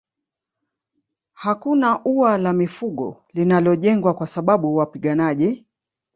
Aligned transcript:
Hakuna 1.33 2.03
ua 2.05 2.37
la 2.37 2.53
mifugo 2.53 3.23
linalojengwa 3.33 4.13
kwa 4.13 4.27
sababu 4.27 4.75
wapiganaji 4.75 5.65